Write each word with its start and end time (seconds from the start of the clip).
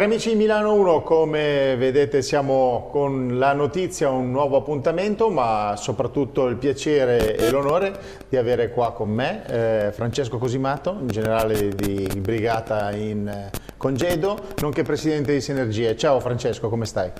Cari 0.00 0.12
amici 0.12 0.30
di 0.30 0.36
Milano 0.36 0.72
1, 0.72 1.02
come 1.02 1.76
vedete 1.76 2.22
siamo 2.22 2.88
con 2.90 3.38
la 3.38 3.52
notizia, 3.52 4.08
un 4.08 4.30
nuovo 4.30 4.56
appuntamento, 4.56 5.28
ma 5.28 5.74
soprattutto 5.76 6.46
il 6.46 6.56
piacere 6.56 7.36
e 7.36 7.50
l'onore 7.50 7.92
di 8.26 8.38
avere 8.38 8.70
qua 8.70 8.94
con 8.94 9.10
me 9.10 9.44
eh, 9.46 9.92
Francesco 9.92 10.38
Cosimato, 10.38 11.00
generale 11.04 11.68
di 11.74 12.08
brigata 12.18 12.92
in 12.92 13.28
eh, 13.28 13.50
congedo, 13.76 14.38
nonché 14.62 14.84
presidente 14.84 15.34
di 15.34 15.42
Sinergie. 15.42 15.94
Ciao 15.98 16.18
Francesco, 16.18 16.70
come 16.70 16.86
stai? 16.86 17.10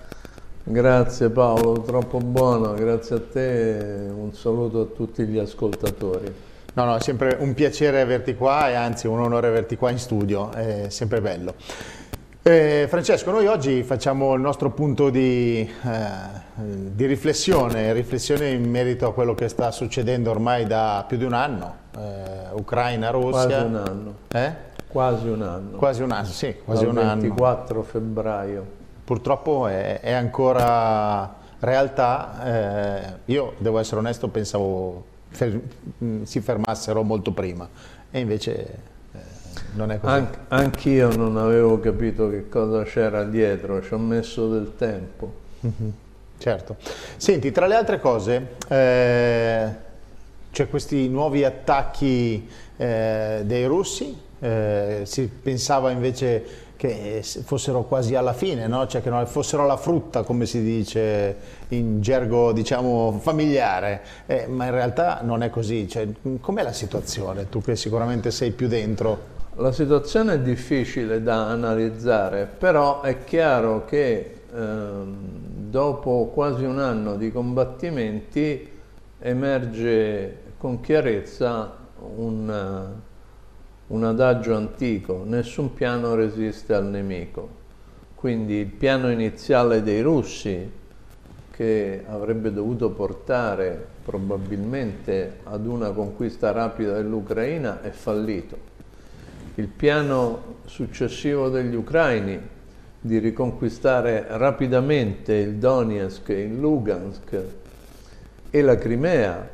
Grazie 0.62 1.28
Paolo, 1.28 1.82
troppo 1.82 2.16
buono, 2.16 2.72
grazie 2.72 3.16
a 3.16 3.20
te 3.20 4.06
un 4.10 4.32
saluto 4.32 4.80
a 4.80 4.86
tutti 4.86 5.24
gli 5.24 5.36
ascoltatori. 5.36 6.34
No, 6.72 6.84
no, 6.84 6.96
è 6.96 7.00
sempre 7.00 7.36
un 7.40 7.52
piacere 7.52 8.00
averti 8.00 8.36
qua 8.36 8.70
e 8.70 8.74
anzi 8.74 9.06
un 9.06 9.20
onore 9.20 9.48
averti 9.48 9.76
qua 9.76 9.90
in 9.90 9.98
studio, 9.98 10.50
è 10.52 10.86
sempre 10.88 11.20
bello. 11.20 11.52
Eh, 12.42 12.86
Francesco, 12.88 13.30
noi 13.30 13.46
oggi 13.46 13.82
facciamo 13.82 14.32
il 14.32 14.40
nostro 14.40 14.70
punto 14.70 15.10
di, 15.10 15.60
eh, 15.60 16.10
di, 16.54 17.04
riflessione, 17.04 17.92
riflessione 17.92 18.48
in 18.48 18.66
merito 18.70 19.06
a 19.06 19.12
quello 19.12 19.34
che 19.34 19.46
sta 19.48 19.70
succedendo 19.70 20.30
ormai 20.30 20.66
da 20.66 21.04
più 21.06 21.18
di 21.18 21.24
un 21.24 21.34
anno, 21.34 21.76
eh, 21.98 22.48
Ucraina, 22.52 23.10
Russia. 23.10 23.44
Quasi 23.46 23.62
un 23.62 23.76
anno. 23.76 24.14
Eh? 24.28 24.54
Quasi 24.86 25.28
un 25.28 25.42
anno. 25.42 25.76
Quasi 25.76 26.02
un 26.02 26.10
anno, 26.12 26.24
sì, 26.24 26.56
quasi 26.64 26.86
Dal 26.86 26.96
un 26.96 27.04
24 27.18 27.74
anno. 27.74 27.82
febbraio. 27.82 28.66
Purtroppo 29.04 29.66
è, 29.66 30.00
è 30.00 30.12
ancora 30.12 31.34
realtà, 31.58 32.42
eh, 32.42 33.14
io 33.26 33.52
devo 33.58 33.78
essere 33.78 34.00
onesto, 34.00 34.28
pensavo 34.28 35.04
fer 35.28 35.60
si 36.22 36.40
fermassero 36.40 37.02
molto 37.02 37.32
prima 37.32 37.68
e 38.10 38.18
invece 38.18 38.78
non 39.74 39.90
è 39.90 39.98
così. 39.98 40.12
An 40.12 40.28
anch'io 40.48 41.14
non 41.14 41.36
avevo 41.36 41.80
capito 41.80 42.28
che 42.28 42.48
cosa 42.48 42.82
c'era 42.84 43.24
dietro, 43.24 43.82
ci 43.82 43.94
ho 43.94 43.98
messo 43.98 44.48
del 44.48 44.72
tempo. 44.76 45.32
Mm 45.66 45.68
-hmm. 45.68 45.90
Certo. 46.38 46.76
Senti, 47.18 47.52
tra 47.52 47.66
le 47.66 47.74
altre 47.74 48.00
cose, 48.00 48.56
eh, 48.66 49.68
c'è 50.50 50.68
questi 50.70 51.06
nuovi 51.08 51.44
attacchi 51.44 52.48
eh, 52.78 53.42
dei 53.44 53.66
russi, 53.66 54.18
eh, 54.40 55.02
si 55.04 55.28
pensava 55.28 55.90
invece 55.90 56.68
che 56.80 57.22
fossero 57.22 57.82
quasi 57.82 58.14
alla 58.14 58.32
fine, 58.32 58.66
no? 58.66 58.86
cioè 58.86 59.02
che 59.02 59.10
non 59.10 59.26
fossero 59.26 59.66
la 59.66 59.76
frutta, 59.76 60.22
come 60.22 60.46
si 60.46 60.62
dice 60.62 61.36
in 61.68 62.00
gergo 62.00 62.52
diciamo, 62.52 63.18
familiare, 63.20 64.00
eh, 64.24 64.46
ma 64.46 64.64
in 64.64 64.70
realtà 64.70 65.20
non 65.22 65.42
è 65.42 65.50
così. 65.50 65.86
Cioè, 65.86 66.08
com'è 66.40 66.62
la 66.62 66.72
situazione? 66.72 67.50
Tu 67.50 67.60
che 67.60 67.76
sicuramente 67.76 68.30
sei 68.30 68.52
più 68.52 68.66
dentro. 68.66 69.38
La 69.56 69.72
situazione 69.72 70.34
è 70.34 70.38
difficile 70.38 71.22
da 71.24 71.48
analizzare, 71.48 72.46
però 72.46 73.00
è 73.00 73.24
chiaro 73.24 73.84
che 73.84 74.42
ehm, 74.54 75.16
dopo 75.68 76.30
quasi 76.32 76.64
un 76.64 76.78
anno 76.78 77.16
di 77.16 77.32
combattimenti 77.32 78.68
emerge 79.18 80.36
con 80.56 80.80
chiarezza 80.80 81.76
un, 82.16 82.88
un 83.88 84.04
adagio 84.04 84.54
antico, 84.54 85.24
nessun 85.26 85.74
piano 85.74 86.14
resiste 86.14 86.72
al 86.72 86.86
nemico. 86.86 87.58
Quindi 88.14 88.54
il 88.54 88.66
piano 88.66 89.10
iniziale 89.10 89.82
dei 89.82 90.00
russi, 90.00 90.78
che 91.50 92.04
avrebbe 92.08 92.52
dovuto 92.52 92.90
portare 92.90 93.84
probabilmente 94.04 95.38
ad 95.42 95.66
una 95.66 95.90
conquista 95.90 96.52
rapida 96.52 96.94
dell'Ucraina, 96.94 97.82
è 97.82 97.90
fallito 97.90 98.69
il 99.60 99.68
piano 99.68 100.56
successivo 100.64 101.50
degli 101.50 101.74
ucraini 101.74 102.40
di 102.98 103.18
riconquistare 103.18 104.24
rapidamente 104.26 105.34
il 105.34 105.56
Donetsk 105.56 106.30
e 106.30 106.40
il 106.44 106.58
Lugansk 106.58 107.42
e 108.48 108.62
la 108.62 108.76
Crimea 108.76 109.48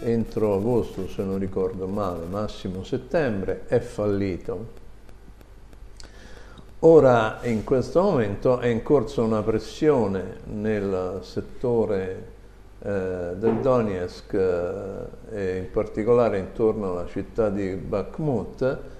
entro 0.00 0.56
agosto, 0.56 1.08
se 1.08 1.22
non 1.22 1.38
ricordo 1.38 1.86
male, 1.86 2.26
massimo 2.26 2.82
settembre, 2.82 3.62
è 3.66 3.78
fallito. 3.78 4.84
Ora, 6.80 7.38
in 7.42 7.62
questo 7.62 8.02
momento, 8.02 8.58
è 8.58 8.66
in 8.66 8.82
corso 8.82 9.22
una 9.22 9.42
pressione 9.42 10.38
nel 10.52 11.20
settore 11.22 12.34
eh, 12.80 13.32
del 13.36 13.60
Donetsk 13.62 14.34
eh, 14.34 15.06
e 15.30 15.56
in 15.58 15.70
particolare 15.70 16.38
intorno 16.38 16.90
alla 16.90 17.06
città 17.06 17.48
di 17.48 17.70
Bakhmut 17.74 18.94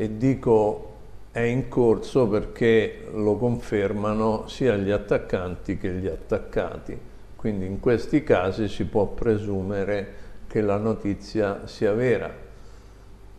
e 0.00 0.16
dico 0.16 0.84
è 1.32 1.40
in 1.40 1.68
corso 1.68 2.28
perché 2.28 3.08
lo 3.12 3.34
confermano 3.36 4.46
sia 4.46 4.76
gli 4.76 4.92
attaccanti 4.92 5.76
che 5.76 5.90
gli 5.90 6.06
attaccati. 6.06 6.96
Quindi 7.34 7.66
in 7.66 7.80
questi 7.80 8.22
casi 8.22 8.68
si 8.68 8.84
può 8.84 9.06
presumere 9.06 10.14
che 10.46 10.60
la 10.60 10.76
notizia 10.76 11.66
sia 11.66 11.92
vera. 11.94 12.32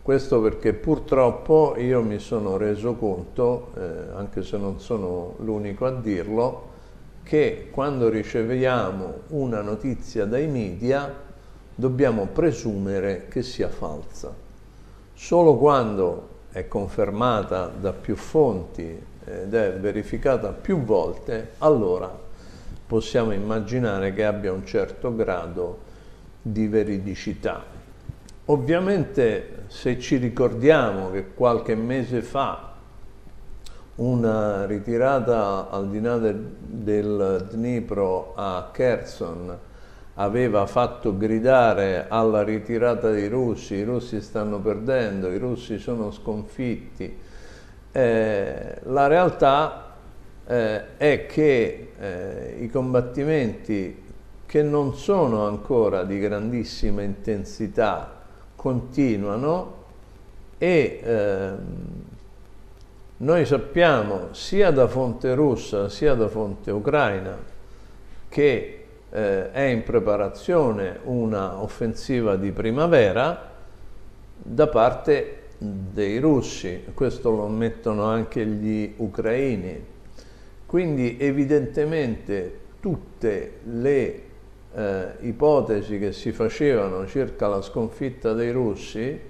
Questo 0.02 0.42
perché 0.42 0.74
purtroppo 0.74 1.76
io 1.78 2.02
mi 2.02 2.18
sono 2.18 2.58
reso 2.58 2.94
conto, 2.94 3.72
eh, 3.76 3.80
anche 4.14 4.42
se 4.42 4.58
non 4.58 4.80
sono 4.80 5.36
l'unico 5.38 5.86
a 5.86 5.92
dirlo, 5.92 6.68
che 7.22 7.68
quando 7.70 8.10
riceviamo 8.10 9.20
una 9.28 9.62
notizia 9.62 10.26
dai 10.26 10.46
media 10.46 11.10
dobbiamo 11.74 12.26
presumere 12.26 13.28
che 13.28 13.42
sia 13.42 13.68
falsa. 13.68 14.34
Solo 15.14 15.56
quando 15.56 16.29
è 16.52 16.66
confermata 16.68 17.66
da 17.66 17.92
più 17.92 18.16
fonti 18.16 19.06
ed 19.24 19.54
è 19.54 19.74
verificata 19.78 20.48
più 20.48 20.82
volte, 20.82 21.52
allora 21.58 22.10
possiamo 22.86 23.32
immaginare 23.32 24.12
che 24.12 24.24
abbia 24.24 24.52
un 24.52 24.66
certo 24.66 25.14
grado 25.14 25.78
di 26.42 26.66
veridicità. 26.66 27.62
Ovviamente 28.46 29.64
se 29.68 30.00
ci 30.00 30.16
ricordiamo 30.16 31.10
che 31.10 31.32
qualche 31.34 31.76
mese 31.76 32.22
fa 32.22 32.74
una 33.96 34.64
ritirata 34.66 35.68
al 35.70 35.88
di 35.88 36.00
là 36.00 36.16
del, 36.16 37.46
Dnipro 37.50 38.32
a 38.34 38.70
Kherson 38.72 39.58
aveva 40.20 40.66
fatto 40.66 41.16
gridare 41.16 42.04
alla 42.08 42.42
ritirata 42.42 43.10
dei 43.10 43.26
russi, 43.26 43.76
i 43.76 43.84
russi 43.84 44.20
stanno 44.20 44.58
perdendo, 44.60 45.32
i 45.32 45.38
russi 45.38 45.78
sono 45.78 46.10
sconfitti. 46.10 47.16
Eh, 47.90 48.78
la 48.82 49.06
realtà 49.06 49.94
eh, 50.46 50.96
è 50.98 51.26
che 51.26 51.92
eh, 51.98 52.56
i 52.60 52.68
combattimenti 52.68 54.08
che 54.44 54.62
non 54.62 54.94
sono 54.94 55.46
ancora 55.46 56.04
di 56.04 56.18
grandissima 56.18 57.00
intensità 57.00 58.18
continuano 58.56 59.78
e 60.58 61.00
ehm, 61.02 61.58
noi 63.18 63.46
sappiamo 63.46 64.32
sia 64.32 64.70
da 64.70 64.86
fonte 64.86 65.34
russa 65.34 65.88
sia 65.88 66.14
da 66.14 66.28
fonte 66.28 66.70
ucraina 66.70 67.38
che 68.28 68.79
eh, 69.10 69.50
è 69.50 69.62
in 69.62 69.82
preparazione 69.82 70.98
una 71.04 71.60
offensiva 71.60 72.36
di 72.36 72.52
primavera 72.52 73.48
da 74.36 74.66
parte 74.68 75.36
dei 75.58 76.18
russi, 76.18 76.84
questo 76.94 77.30
lo 77.30 77.44
ammettono 77.44 78.04
anche 78.04 78.46
gli 78.46 78.94
ucraini. 78.96 79.84
Quindi 80.64 81.16
evidentemente 81.18 82.58
tutte 82.80 83.58
le 83.64 84.22
eh, 84.72 85.06
ipotesi 85.20 85.98
che 85.98 86.12
si 86.12 86.32
facevano 86.32 87.06
circa 87.06 87.48
la 87.48 87.60
sconfitta 87.60 88.32
dei 88.32 88.52
russi 88.52 89.20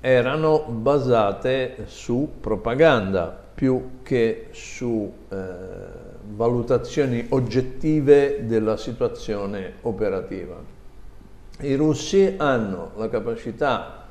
erano 0.00 0.64
basate 0.68 1.84
su 1.86 2.34
propaganda 2.40 3.44
più 3.54 4.02
che 4.02 4.48
su 4.50 5.12
eh, 5.30 6.05
valutazioni 6.34 7.26
oggettive 7.30 8.46
della 8.46 8.76
situazione 8.76 9.74
operativa. 9.82 10.56
I 11.60 11.74
russi 11.74 12.34
hanno 12.36 12.90
la 12.96 13.08
capacità 13.08 14.06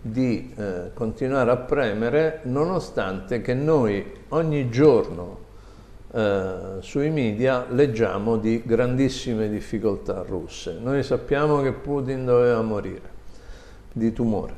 di 0.00 0.52
eh, 0.56 0.90
continuare 0.94 1.50
a 1.50 1.56
premere 1.56 2.40
nonostante 2.44 3.42
che 3.42 3.54
noi 3.54 4.04
ogni 4.28 4.70
giorno 4.70 5.38
eh, 6.12 6.78
sui 6.80 7.10
media 7.10 7.66
leggiamo 7.68 8.36
di 8.36 8.62
grandissime 8.64 9.48
difficoltà 9.48 10.24
russe. 10.26 10.78
Noi 10.80 11.02
sappiamo 11.02 11.60
che 11.60 11.72
Putin 11.72 12.24
doveva 12.24 12.62
morire 12.62 13.18
di 13.92 14.12
tumore, 14.12 14.54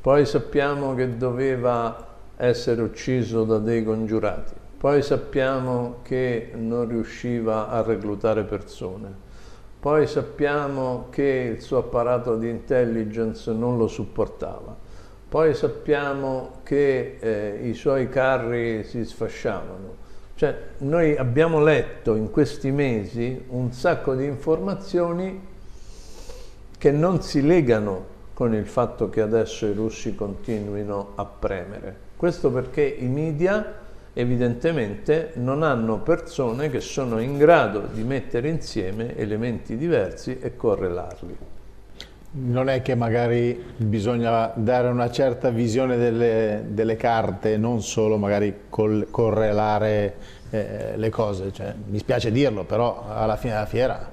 poi 0.00 0.24
sappiamo 0.26 0.94
che 0.94 1.16
doveva 1.16 2.06
essere 2.36 2.82
ucciso 2.82 3.44
da 3.44 3.58
dei 3.58 3.84
congiurati, 3.84 4.54
poi 4.78 5.02
sappiamo 5.02 5.96
che 6.02 6.50
non 6.54 6.88
riusciva 6.88 7.68
a 7.68 7.82
reclutare 7.82 8.44
persone, 8.44 9.24
poi 9.80 10.06
sappiamo 10.06 11.06
che 11.10 11.54
il 11.54 11.62
suo 11.62 11.78
apparato 11.78 12.36
di 12.36 12.48
intelligence 12.48 13.50
non 13.52 13.78
lo 13.78 13.88
supportava, 13.88 14.76
poi 15.28 15.54
sappiamo 15.54 16.60
che 16.62 17.16
eh, 17.20 17.68
i 17.68 17.74
suoi 17.74 18.08
carri 18.08 18.84
si 18.84 19.04
sfasciavano. 19.04 20.04
Cioè, 20.34 20.54
noi 20.78 21.16
abbiamo 21.16 21.62
letto 21.62 22.14
in 22.14 22.30
questi 22.30 22.70
mesi 22.70 23.44
un 23.48 23.72
sacco 23.72 24.14
di 24.14 24.26
informazioni 24.26 25.40
che 26.76 26.90
non 26.90 27.22
si 27.22 27.44
legano 27.44 28.14
con 28.34 28.54
il 28.54 28.66
fatto 28.66 29.08
che 29.08 29.22
adesso 29.22 29.64
i 29.64 29.72
russi 29.72 30.14
continuino 30.14 31.12
a 31.14 31.24
premere. 31.24 31.96
Questo 32.16 32.50
perché 32.50 32.82
i 32.82 33.06
media 33.06 33.85
evidentemente 34.18 35.32
non 35.34 35.62
hanno 35.62 35.98
persone 35.98 36.70
che 36.70 36.80
sono 36.80 37.18
in 37.18 37.36
grado 37.36 37.86
di 37.92 38.02
mettere 38.02 38.48
insieme 38.48 39.14
elementi 39.14 39.76
diversi 39.76 40.38
e 40.40 40.56
correlarli. 40.56 41.36
Non 42.38 42.70
è 42.70 42.80
che 42.80 42.94
magari 42.94 43.62
bisogna 43.76 44.52
dare 44.54 44.88
una 44.88 45.10
certa 45.10 45.50
visione 45.50 45.98
delle, 45.98 46.64
delle 46.68 46.96
carte, 46.96 47.58
non 47.58 47.82
solo 47.82 48.16
magari 48.16 48.54
col, 48.70 49.08
correlare 49.10 50.14
eh, 50.48 50.92
le 50.96 51.10
cose, 51.10 51.52
cioè, 51.52 51.74
mi 51.86 51.98
spiace 51.98 52.32
dirlo, 52.32 52.64
però 52.64 53.04
alla 53.06 53.36
fine 53.36 53.52
della 53.52 53.66
fiera 53.66 54.12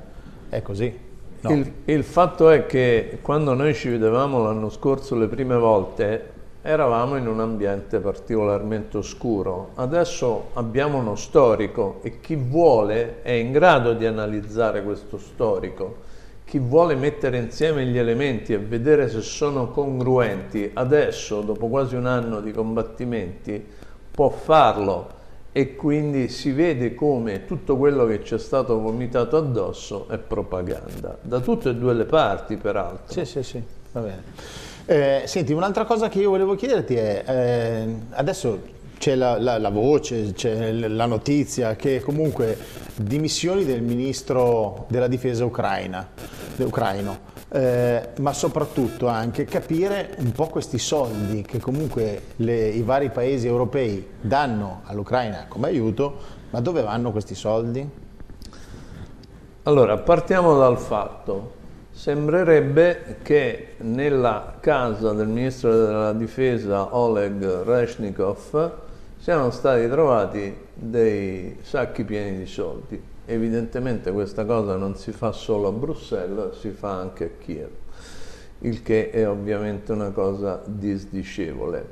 è 0.50 0.62
così. 0.62 1.00
No. 1.40 1.50
Il, 1.50 1.72
il 1.86 2.04
fatto 2.04 2.50
è 2.50 2.66
che 2.66 3.20
quando 3.22 3.54
noi 3.54 3.74
ci 3.74 3.88
vedevamo 3.88 4.44
l'anno 4.44 4.70
scorso 4.70 5.16
le 5.16 5.28
prime 5.28 5.56
volte 5.56 6.32
eravamo 6.64 7.18
in 7.18 7.28
un 7.28 7.42
ambiente 7.42 8.00
particolarmente 8.00 8.98
oscuro. 8.98 9.70
Adesso 9.76 10.50
abbiamo 10.54 10.98
uno 10.98 11.16
storico 11.16 12.00
e 12.02 12.20
chi 12.20 12.36
vuole 12.36 13.22
è 13.22 13.32
in 13.32 13.52
grado 13.52 13.94
di 13.94 14.06
analizzare 14.06 14.82
questo 14.82 15.20
storico 15.20 16.12
chi 16.46 16.60
vuole 16.60 16.94
mettere 16.94 17.38
insieme 17.38 17.86
gli 17.86 17.98
elementi 17.98 18.54
e 18.54 18.60
vedere 18.60 19.10
se 19.10 19.22
sono 19.22 19.70
congruenti, 19.70 20.70
adesso, 20.76 21.42
dopo 21.42 21.68
quasi 21.68 21.96
un 21.96 22.06
anno 22.06 22.42
di 22.42 22.52
combattimenti, 22.52 23.66
può 24.12 24.30
farlo 24.30 25.22
e 25.52 25.76
quindi 25.76 26.28
si 26.28 26.52
vede 26.52 26.94
come 26.94 27.46
tutto 27.46 27.76
quello 27.76 28.06
che 28.06 28.24
ci 28.24 28.36
è 28.36 28.38
stato 28.38 28.80
vomitato 28.80 29.38
addosso 29.38 30.08
è 30.10 30.20
propaganda, 30.20 31.18
da 31.22 31.40
tutte 31.40 31.70
e 31.70 31.76
due 31.76 31.94
le 31.94 32.06
parti 32.06 32.58
peraltro. 32.58 33.12
Sì, 33.12 33.26
sì, 33.26 33.42
sì, 33.42 33.64
va 33.92 34.02
bene. 34.02 34.24
Eh, 34.86 35.24
senti, 35.28 35.54
un'altra 35.54 35.86
cosa 35.86 36.10
che 36.10 36.20
io 36.20 36.30
volevo 36.30 36.56
chiederti 36.56 36.96
è, 36.96 37.24
eh, 37.26 37.96
adesso 38.12 38.72
c'è 38.98 39.16
la, 39.16 39.40
la, 39.40 39.58
la, 39.58 39.70
voce, 39.70 40.34
c'è 40.34 40.74
la 40.74 41.06
notizia 41.06 41.76
che 41.78 42.02
comunque 42.02 42.58
dimissioni 42.96 43.64
del 43.64 43.82
ministro 43.82 44.86
della 44.90 45.08
difesa 45.08 45.46
ucraina, 45.46 46.10
ucraino, 46.58 47.18
eh, 47.50 48.10
ma 48.20 48.34
soprattutto 48.34 49.08
anche 49.08 49.46
capire 49.46 50.16
un 50.20 50.32
po' 50.34 50.48
questi 50.48 50.78
soldi 50.78 51.44
che 51.44 51.60
comunque 51.60 52.22
le, 52.38 52.68
i 52.68 52.82
vari 52.82 53.10
paesi 53.10 53.48
europei 53.48 54.06
danno 54.20 54.82
all'Ucraina 54.84 55.46
come 55.48 55.68
aiuto, 55.68 56.18
ma 56.50 56.60
dove 56.60 56.82
vanno 56.82 57.12
questi 57.12 57.36
soldi? 57.36 57.90
Allora, 59.64 59.98
partiamo 59.98 60.58
dal 60.58 60.78
fatto 60.78 61.62
Sembrerebbe 61.96 63.18
che 63.22 63.76
nella 63.78 64.58
casa 64.60 65.14
del 65.14 65.28
ministro 65.28 65.78
della 65.78 66.12
difesa 66.12 66.96
Oleg 66.98 67.62
Reshnikov 67.62 68.72
siano 69.20 69.52
stati 69.52 69.88
trovati 69.88 70.58
dei 70.74 71.60
sacchi 71.62 72.04
pieni 72.04 72.40
di 72.40 72.48
soldi. 72.48 73.02
Evidentemente 73.26 74.12
questa 74.12 74.44
cosa 74.44 74.76
non 74.76 74.96
si 74.96 75.12
fa 75.12 75.32
solo 75.32 75.68
a 75.68 75.72
Bruxelles, 75.72 76.58
si 76.58 76.72
fa 76.72 76.94
anche 76.94 77.24
a 77.26 77.30
Kiev, 77.40 77.70
il 78.62 78.82
che 78.82 79.12
è 79.12 79.30
ovviamente 79.30 79.92
una 79.92 80.10
cosa 80.10 80.64
disdicevole. 80.66 81.88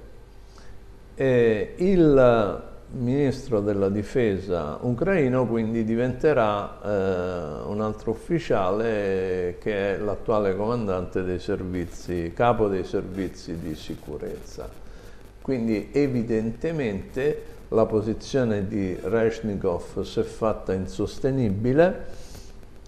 E 1.13 1.75
il 1.77 2.69
ministro 2.93 3.61
della 3.61 3.89
difesa 3.89 4.77
ucraino 4.81 5.47
quindi 5.47 5.83
diventerà 5.83 6.81
eh, 6.81 7.69
un 7.69 7.79
altro 7.79 8.11
ufficiale 8.11 9.55
che 9.59 9.95
è 9.95 9.97
l'attuale 9.97 10.55
comandante 10.55 11.23
dei 11.23 11.39
servizi, 11.39 12.31
capo 12.35 12.67
dei 12.67 12.83
servizi 12.83 13.57
di 13.59 13.75
sicurezza. 13.75 14.69
Quindi 15.41 15.89
evidentemente 15.91 17.43
la 17.69 17.85
posizione 17.85 18.67
di 18.67 18.97
Reshnikov 19.01 20.01
si 20.01 20.19
è 20.19 20.23
fatta 20.23 20.73
insostenibile 20.73 22.05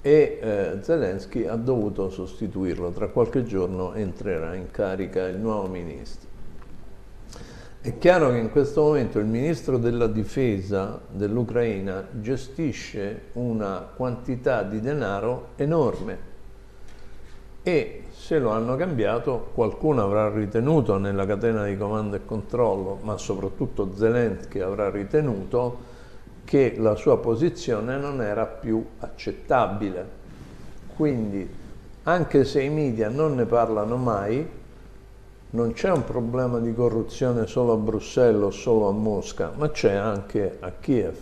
e 0.01 0.39
eh, 0.41 0.77
Zelensky 0.81 1.47
ha 1.47 1.55
dovuto 1.55 2.09
sostituirlo. 2.09 2.91
Tra 2.91 3.07
qualche 3.07 3.45
giorno 3.45 3.93
entrerà 3.93 4.53
in 4.53 4.69
carica 4.69 5.25
il 5.27 5.37
nuovo 5.37 5.67
ministro. 5.67 6.32
È 7.85 7.97
chiaro 7.97 8.31
che 8.31 8.37
in 8.37 8.49
questo 8.49 8.81
momento 8.81 9.19
il 9.19 9.25
ministro 9.25 9.77
della 9.77 10.07
difesa 10.07 11.01
dell'Ucraina 11.09 12.07
gestisce 12.11 13.23
una 13.33 13.85
quantità 13.93 14.63
di 14.63 14.79
denaro 14.79 15.47
enorme 15.57 16.17
e 17.61 18.03
se 18.09 18.39
lo 18.39 18.51
hanno 18.51 18.77
cambiato 18.77 19.49
qualcuno 19.53 20.01
avrà 20.01 20.29
ritenuto 20.29 20.97
nella 20.97 21.25
catena 21.25 21.65
di 21.65 21.75
comando 21.75 22.15
e 22.15 22.23
controllo, 22.23 22.99
ma 23.01 23.17
soprattutto 23.17 23.91
Zelensky 23.93 24.61
avrà 24.61 24.89
ritenuto 24.89 25.77
che 26.45 26.75
la 26.77 26.95
sua 26.95 27.19
posizione 27.19 27.97
non 27.97 28.21
era 28.21 28.45
più 28.45 28.81
accettabile. 28.99 30.07
Quindi 30.95 31.53
anche 32.03 32.45
se 32.45 32.61
i 32.61 32.69
media 32.69 33.09
non 33.09 33.35
ne 33.35 33.43
parlano 33.43 33.97
mai, 33.97 34.61
non 35.53 35.73
c'è 35.73 35.91
un 35.91 36.03
problema 36.03 36.59
di 36.59 36.73
corruzione 36.73 37.45
solo 37.45 37.73
a 37.73 37.77
Bruxelles 37.77 38.41
o 38.41 38.49
solo 38.49 38.87
a 38.87 38.91
Mosca, 38.91 39.51
ma 39.55 39.69
c'è 39.69 39.93
anche 39.93 40.57
a 40.59 40.71
Kiev. 40.79 41.17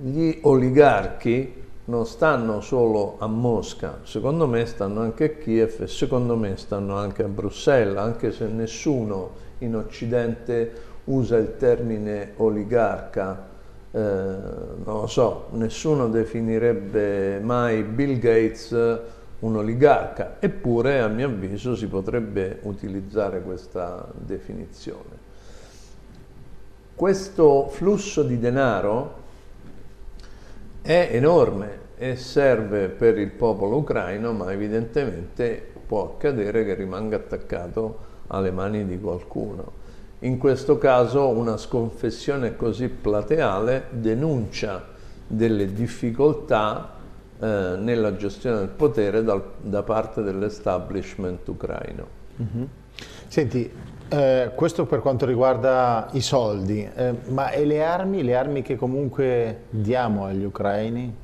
Gli 0.00 0.38
oligarchi 0.42 1.62
non 1.86 2.06
stanno 2.06 2.60
solo 2.60 3.14
a 3.18 3.28
Mosca, 3.28 4.00
secondo 4.02 4.48
me 4.48 4.66
stanno 4.66 5.00
anche 5.00 5.24
a 5.24 5.28
Kiev 5.28 5.82
e 5.82 5.86
secondo 5.86 6.34
me 6.34 6.56
stanno 6.56 6.96
anche 6.96 7.22
a 7.22 7.28
Bruxelles, 7.28 7.96
anche 7.96 8.32
se 8.32 8.46
nessuno 8.46 9.30
in 9.58 9.76
Occidente 9.76 10.72
usa 11.04 11.36
il 11.36 11.56
termine 11.56 12.32
oligarca. 12.38 13.52
Eh, 13.92 13.98
non 13.98 15.00
lo 15.02 15.06
so, 15.06 15.46
nessuno 15.52 16.08
definirebbe 16.08 17.38
mai 17.38 17.84
Bill 17.84 18.18
Gates 18.18 18.72
un 19.44 19.56
oligarca, 19.56 20.36
eppure 20.40 21.00
a 21.00 21.08
mio 21.08 21.26
avviso 21.26 21.76
si 21.76 21.86
potrebbe 21.86 22.60
utilizzare 22.62 23.42
questa 23.42 24.08
definizione. 24.14 25.22
Questo 26.94 27.68
flusso 27.68 28.22
di 28.22 28.38
denaro 28.38 29.22
è 30.80 31.10
enorme 31.12 31.82
e 31.98 32.16
serve 32.16 32.88
per 32.88 33.18
il 33.18 33.30
popolo 33.30 33.76
ucraino, 33.76 34.32
ma 34.32 34.50
evidentemente 34.50 35.72
può 35.86 36.14
accadere 36.14 36.64
che 36.64 36.74
rimanga 36.74 37.16
attaccato 37.16 38.12
alle 38.28 38.50
mani 38.50 38.86
di 38.86 38.98
qualcuno. 38.98 39.82
In 40.20 40.38
questo 40.38 40.78
caso 40.78 41.28
una 41.28 41.58
sconfessione 41.58 42.56
così 42.56 42.88
plateale 42.88 43.88
denuncia 43.90 44.86
delle 45.26 45.74
difficoltà 45.74 46.92
eh, 47.44 47.76
nella 47.76 48.16
gestione 48.16 48.56
del 48.60 48.68
potere 48.68 49.22
dal, 49.22 49.42
da 49.60 49.82
parte 49.82 50.22
dell'establishment 50.22 51.46
ucraino. 51.46 52.06
Mm-hmm. 52.40 52.64
Senti, 53.26 53.70
eh, 54.08 54.52
questo 54.54 54.86
per 54.86 55.00
quanto 55.00 55.26
riguarda 55.26 56.08
i 56.12 56.22
soldi, 56.22 56.88
eh, 56.94 57.14
ma 57.28 57.50
e 57.50 57.66
le 57.66 57.84
armi, 57.84 58.22
le 58.22 58.34
armi 58.34 58.62
che 58.62 58.76
comunque 58.76 59.64
diamo 59.68 60.24
agli 60.24 60.44
ucraini? 60.44 61.14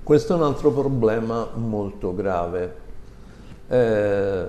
Questo 0.00 0.34
è 0.34 0.36
un 0.36 0.44
altro 0.44 0.70
problema 0.70 1.48
molto 1.54 2.14
grave. 2.14 2.74
Eh, 3.66 4.46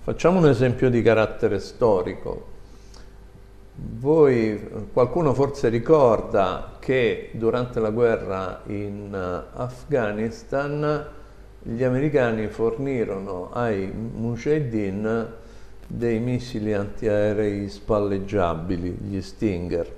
facciamo 0.00 0.38
un 0.38 0.48
esempio 0.48 0.88
di 0.88 1.02
carattere 1.02 1.58
storico. 1.58 2.47
Voi, 3.80 4.88
qualcuno 4.92 5.32
forse 5.34 5.68
ricorda 5.68 6.78
che 6.80 7.30
durante 7.34 7.78
la 7.78 7.90
guerra 7.90 8.62
in 8.66 9.14
eh, 9.14 9.56
Afghanistan 9.56 11.06
gli 11.62 11.84
americani 11.84 12.48
fornirono 12.48 13.52
ai 13.52 13.86
Mujahideen 13.86 15.32
dei 15.86 16.18
missili 16.18 16.74
antiaerei 16.74 17.68
spalleggiabili, 17.68 18.98
gli 19.00 19.20
Stinger. 19.20 19.94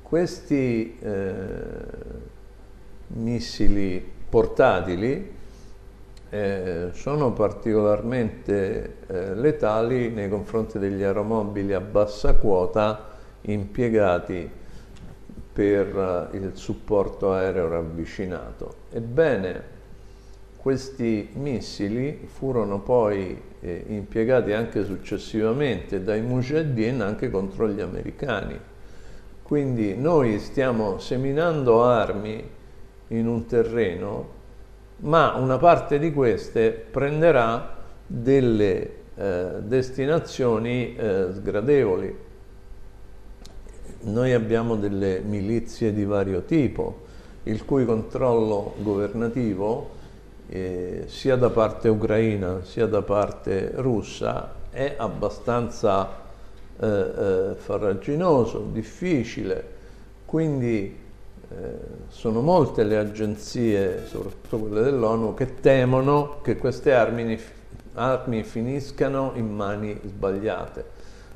Questi 0.00 0.96
eh, 1.00 1.32
missili 3.08 4.12
portatili 4.26 5.33
eh, 6.34 6.88
sono 6.94 7.32
particolarmente 7.32 8.96
eh, 9.06 9.34
letali 9.36 10.10
nei 10.10 10.28
confronti 10.28 10.80
degli 10.80 11.04
aeromobili 11.04 11.72
a 11.72 11.80
bassa 11.80 12.34
quota 12.34 13.12
impiegati 13.42 14.50
per 15.52 16.30
eh, 16.32 16.36
il 16.36 16.50
supporto 16.54 17.32
aereo 17.32 17.68
ravvicinato. 17.68 18.74
Ebbene, 18.90 19.62
questi 20.56 21.30
missili 21.34 22.26
furono 22.26 22.80
poi 22.80 23.40
eh, 23.60 23.84
impiegati 23.90 24.50
anche 24.50 24.84
successivamente 24.84 26.02
dai 26.02 26.20
Mujahideen 26.20 27.00
anche 27.00 27.30
contro 27.30 27.68
gli 27.68 27.80
americani. 27.80 28.58
Quindi 29.40 29.94
noi 29.94 30.40
stiamo 30.40 30.98
seminando 30.98 31.84
armi 31.84 32.42
in 33.08 33.28
un 33.28 33.46
terreno, 33.46 34.42
ma 34.98 35.34
una 35.34 35.58
parte 35.58 35.98
di 35.98 36.12
queste 36.12 36.70
prenderà 36.70 37.76
delle 38.06 38.90
eh, 39.14 39.46
destinazioni 39.60 40.96
eh, 40.96 41.28
sgradevoli. 41.32 42.18
Noi 44.02 44.32
abbiamo 44.32 44.76
delle 44.76 45.20
milizie 45.20 45.92
di 45.92 46.04
vario 46.04 46.42
tipo, 46.42 47.02
il 47.44 47.64
cui 47.64 47.84
controllo 47.84 48.74
governativo 48.78 49.90
eh, 50.48 51.04
sia 51.06 51.36
da 51.36 51.50
parte 51.50 51.88
ucraina 51.88 52.60
sia 52.64 52.86
da 52.86 53.02
parte 53.02 53.72
russa 53.76 54.52
è 54.70 54.94
abbastanza 54.96 56.22
eh, 56.78 56.86
eh, 56.86 57.54
farraginoso, 57.56 58.68
difficile, 58.72 59.64
quindi 60.24 61.02
sono 62.08 62.40
molte 62.40 62.84
le 62.84 62.96
agenzie, 62.96 64.04
soprattutto 64.06 64.58
quelle 64.58 64.82
dell'ONU, 64.82 65.34
che 65.34 65.60
temono 65.60 66.40
che 66.42 66.56
queste 66.56 66.92
armi, 66.92 67.38
armi 67.94 68.42
finiscano 68.42 69.32
in 69.34 69.54
mani 69.54 69.98
sbagliate. 70.04 70.84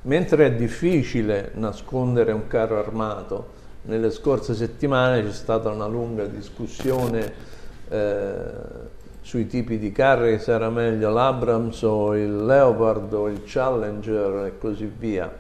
Mentre 0.02 0.46
è 0.46 0.52
difficile 0.54 1.50
nascondere 1.54 2.32
un 2.32 2.46
carro 2.46 2.78
armato, 2.78 3.56
nelle 3.82 4.10
scorse 4.10 4.54
settimane 4.54 5.22
c'è 5.22 5.32
stata 5.32 5.70
una 5.70 5.86
lunga 5.86 6.24
discussione 6.24 7.32
eh, 7.88 8.36
sui 9.20 9.46
tipi 9.46 9.78
di 9.78 9.92
carri, 9.92 10.38
se 10.38 10.52
era 10.52 10.70
meglio 10.70 11.10
l'Abrams 11.10 11.82
o 11.82 12.16
il 12.16 12.44
Leopard 12.44 13.12
o 13.12 13.28
il 13.28 13.42
Challenger 13.44 14.46
e 14.46 14.58
così 14.58 14.90
via. 14.96 15.30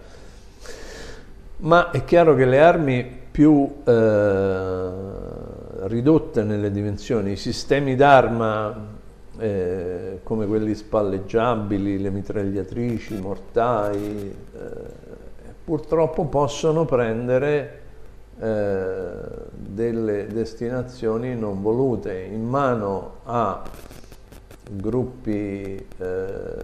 Ma 1.58 1.90
è 1.90 2.04
chiaro 2.04 2.34
che 2.34 2.44
le 2.44 2.60
armi 2.60 3.17
più 3.38 3.72
eh, 3.84 4.90
ridotte 5.82 6.42
nelle 6.42 6.72
dimensioni, 6.72 7.30
i 7.30 7.36
sistemi 7.36 7.94
d'arma 7.94 8.96
eh, 9.38 10.18
come 10.24 10.44
quelli 10.44 10.74
spalleggiabili, 10.74 12.00
le 12.00 12.10
mitragliatrici, 12.10 13.14
i 13.14 13.20
mortai, 13.20 14.34
eh, 14.34 14.68
purtroppo 15.64 16.24
possono 16.24 16.84
prendere 16.84 17.80
eh, 18.40 19.10
delle 19.54 20.26
destinazioni 20.26 21.36
non 21.36 21.62
volute. 21.62 22.20
In 22.20 22.42
mano 22.42 23.18
a 23.22 23.62
gruppi 24.68 25.76
eh, 25.96 26.56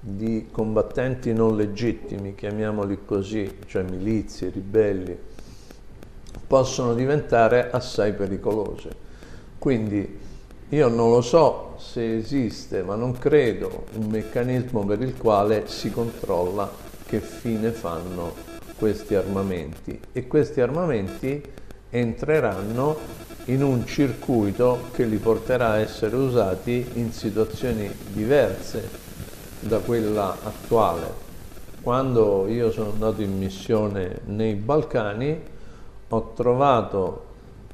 di 0.00 0.48
combattenti 0.50 1.34
non 1.34 1.54
legittimi, 1.54 2.34
chiamiamoli 2.34 3.00
così, 3.04 3.58
cioè 3.66 3.82
milizie, 3.82 4.48
ribelli, 4.48 5.36
possono 6.46 6.94
diventare 6.94 7.70
assai 7.70 8.12
pericolose. 8.12 8.90
Quindi 9.58 10.18
io 10.70 10.88
non 10.88 11.10
lo 11.10 11.20
so 11.22 11.74
se 11.78 12.16
esiste, 12.16 12.82
ma 12.82 12.94
non 12.94 13.18
credo, 13.18 13.86
un 13.94 14.06
meccanismo 14.06 14.84
per 14.84 15.00
il 15.00 15.16
quale 15.16 15.66
si 15.66 15.90
controlla 15.90 16.70
che 17.06 17.20
fine 17.20 17.70
fanno 17.70 18.34
questi 18.76 19.14
armamenti 19.14 19.98
e 20.12 20.26
questi 20.26 20.60
armamenti 20.60 21.42
entreranno 21.90 22.96
in 23.46 23.62
un 23.62 23.86
circuito 23.86 24.90
che 24.92 25.04
li 25.04 25.16
porterà 25.16 25.70
a 25.70 25.78
essere 25.78 26.14
usati 26.16 26.86
in 26.94 27.12
situazioni 27.12 27.90
diverse 28.12 28.88
da 29.60 29.78
quella 29.78 30.36
attuale. 30.42 31.26
Quando 31.80 32.46
io 32.46 32.70
sono 32.70 32.90
andato 32.90 33.22
in 33.22 33.38
missione 33.38 34.20
nei 34.26 34.54
Balcani 34.54 35.40
ho 36.08 36.32
trovato 36.34 37.24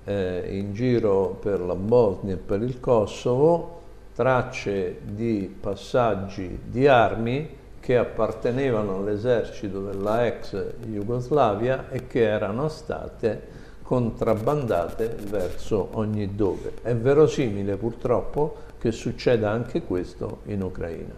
eh, 0.05 0.45
in 0.50 0.75
giro 0.75 1.37
per 1.41 1.61
la 1.61 1.75
Bosnia 1.75 2.35
e 2.35 2.37
per 2.37 2.62
il 2.62 2.81
Kosovo 2.81 3.81
tracce 4.14 4.99
di 5.03 5.55
passaggi 5.61 6.61
di 6.64 6.87
armi 6.87 7.62
che 7.81 7.97
appartenevano 7.97 8.97
all'esercito 8.97 9.83
della 9.83 10.26
ex 10.26 10.75
Jugoslavia 10.87 11.91
e 11.91 12.07
che 12.07 12.23
erano 12.23 12.69
state 12.69 13.53
contrabbandate 13.83 15.17
verso 15.29 15.91
ogni 15.93 16.35
dove. 16.35 16.73
È 16.81 16.95
verosimile 16.95 17.76
purtroppo 17.76 18.57
che 18.79 18.91
succeda 18.91 19.50
anche 19.50 19.83
questo 19.83 20.38
in 20.45 20.62
Ucraina. 20.62 21.12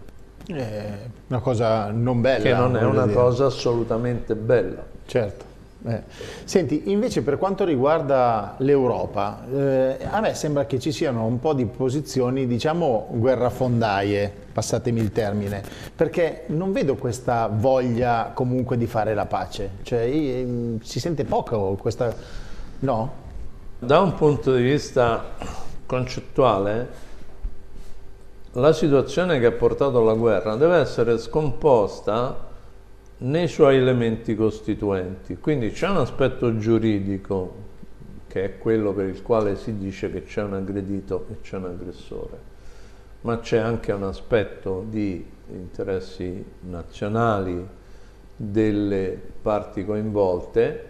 È 0.45 0.97
una 1.27 1.39
cosa 1.39 1.89
non 1.91 2.19
bella. 2.19 2.43
Che 2.43 2.53
non 2.53 2.75
è 2.75 2.83
una 2.83 3.03
dire. 3.03 3.13
cosa 3.15 3.45
assolutamente 3.45 4.35
bella. 4.35 4.85
Certo. 5.05 5.46
Eh. 5.87 6.03
Senti, 6.43 6.91
invece 6.91 7.21
per 7.21 7.37
quanto 7.37 7.63
riguarda 7.63 8.55
l'Europa, 8.57 9.45
eh, 9.49 9.97
a 10.09 10.19
me 10.19 10.33
sembra 10.33 10.65
che 10.65 10.79
ci 10.79 10.91
siano 10.91 11.23
un 11.25 11.39
po' 11.39 11.53
di 11.53 11.65
posizioni, 11.65 12.45
diciamo, 12.45 13.07
guerrafondaie, 13.11 14.31
passatemi 14.51 14.99
il 14.99 15.13
termine, 15.13 15.63
perché 15.95 16.43
non 16.47 16.73
vedo 16.73 16.95
questa 16.95 17.49
voglia 17.51 18.31
comunque 18.33 18.77
di 18.77 18.85
fare 18.85 19.13
la 19.13 19.25
pace, 19.27 19.69
cioè 19.83 20.01
eh, 20.01 20.77
si 20.81 20.99
sente 20.99 21.23
poco 21.23 21.77
questa... 21.79 22.13
no? 22.79 23.25
Da 23.79 24.01
un 24.01 24.13
punto 24.15 24.53
di 24.53 24.63
vista 24.63 25.23
concettuale, 25.85 27.05
la 28.53 28.73
situazione 28.73 29.39
che 29.39 29.45
ha 29.45 29.51
portato 29.51 29.99
alla 29.99 30.15
guerra 30.15 30.55
deve 30.55 30.79
essere 30.79 31.17
scomposta 31.17 32.46
nei 33.19 33.47
suoi 33.47 33.77
elementi 33.77 34.35
costituenti. 34.35 35.37
Quindi 35.37 35.71
c'è 35.71 35.89
un 35.89 35.97
aspetto 35.97 36.57
giuridico 36.57 37.65
che 38.27 38.43
è 38.43 38.57
quello 38.57 38.93
per 38.93 39.07
il 39.07 39.21
quale 39.21 39.55
si 39.55 39.77
dice 39.77 40.11
che 40.11 40.23
c'è 40.23 40.43
un 40.43 40.53
aggredito 40.53 41.25
e 41.31 41.41
c'è 41.41 41.57
un 41.57 41.65
aggressore, 41.65 42.37
ma 43.21 43.39
c'è 43.39 43.57
anche 43.57 43.91
un 43.91 44.03
aspetto 44.03 44.85
di 44.87 45.25
interessi 45.49 46.43
nazionali 46.61 47.65
delle 48.35 49.19
parti 49.41 49.83
coinvolte, 49.85 50.85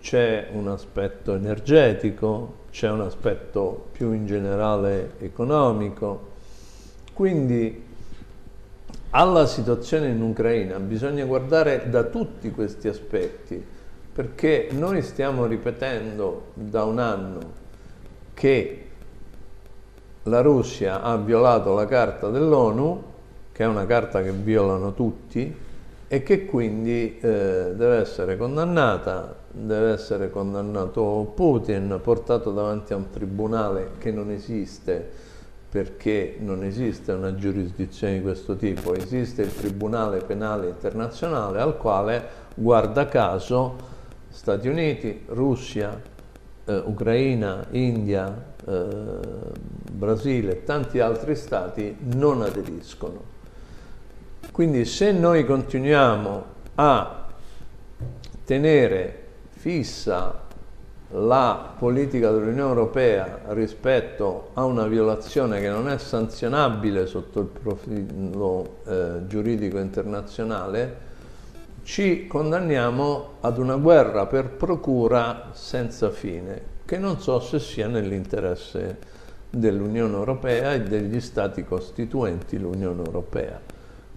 c'è 0.00 0.48
un 0.52 0.68
aspetto 0.68 1.34
energetico, 1.34 2.60
c'è 2.70 2.88
un 2.90 3.02
aspetto 3.02 3.88
più 3.92 4.12
in 4.12 4.24
generale 4.24 5.14
economico, 5.18 6.30
quindi 7.12 7.90
alla 9.14 9.46
situazione 9.46 10.08
in 10.08 10.22
Ucraina 10.22 10.78
bisogna 10.78 11.24
guardare 11.24 11.88
da 11.90 12.04
tutti 12.04 12.50
questi 12.50 12.88
aspetti, 12.88 13.62
perché 14.12 14.68
noi 14.72 15.02
stiamo 15.02 15.46
ripetendo 15.46 16.48
da 16.54 16.84
un 16.84 16.98
anno 16.98 17.40
che 18.32 18.86
la 20.24 20.40
Russia 20.40 21.02
ha 21.02 21.16
violato 21.16 21.74
la 21.74 21.86
carta 21.86 22.28
dell'ONU, 22.28 23.02
che 23.52 23.64
è 23.64 23.66
una 23.66 23.84
carta 23.84 24.22
che 24.22 24.32
violano 24.32 24.94
tutti, 24.94 25.56
e 26.08 26.22
che 26.22 26.44
quindi 26.46 27.18
eh, 27.20 27.72
deve 27.74 27.96
essere 27.96 28.36
condannata, 28.36 29.34
deve 29.50 29.92
essere 29.92 30.30
condannato 30.30 31.32
Putin, 31.34 32.00
portato 32.02 32.50
davanti 32.50 32.92
a 32.92 32.96
un 32.96 33.10
tribunale 33.10 33.92
che 33.98 34.10
non 34.10 34.30
esiste, 34.30 35.10
perché 35.72 36.36
non 36.38 36.64
esiste 36.64 37.12
una 37.12 37.34
giurisdizione 37.34 38.16
di 38.16 38.20
questo 38.20 38.56
tipo, 38.56 38.94
esiste 38.94 39.40
il 39.40 39.56
Tribunale 39.56 40.18
Penale 40.18 40.68
Internazionale 40.68 41.62
al 41.62 41.78
quale, 41.78 42.22
guarda 42.54 43.06
caso, 43.06 43.76
Stati 44.28 44.68
Uniti, 44.68 45.22
Russia, 45.28 45.98
eh, 46.66 46.76
Ucraina, 46.76 47.64
India, 47.70 48.52
eh, 48.66 48.84
Brasile 49.90 50.52
e 50.52 50.64
tanti 50.64 51.00
altri 51.00 51.34
stati 51.34 51.96
non 52.00 52.42
aderiscono. 52.42 53.22
Quindi 54.52 54.84
se 54.84 55.10
noi 55.12 55.46
continuiamo 55.46 56.44
a 56.74 57.28
tenere 58.44 59.24
fissa 59.48 60.38
la 61.12 61.74
politica 61.78 62.30
dell'Unione 62.30 62.70
Europea 62.70 63.40
rispetto 63.48 64.50
a 64.54 64.64
una 64.64 64.86
violazione 64.86 65.60
che 65.60 65.68
non 65.68 65.88
è 65.88 65.98
sanzionabile 65.98 67.06
sotto 67.06 67.40
il 67.40 67.46
profilo 67.46 68.76
eh, 68.86 69.26
giuridico 69.26 69.78
internazionale, 69.78 71.10
ci 71.82 72.26
condanniamo 72.26 73.34
ad 73.40 73.58
una 73.58 73.76
guerra 73.76 74.26
per 74.26 74.50
procura 74.50 75.48
senza 75.52 76.10
fine, 76.10 76.70
che 76.84 76.96
non 76.96 77.20
so 77.20 77.40
se 77.40 77.58
sia 77.58 77.88
nell'interesse 77.88 79.10
dell'Unione 79.50 80.14
Europea 80.14 80.72
e 80.72 80.82
degli 80.82 81.20
Stati 81.20 81.64
costituenti 81.64 82.58
l'Unione 82.58 83.04
Europea. 83.04 83.60